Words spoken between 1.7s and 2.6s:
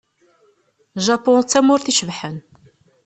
icebḥen.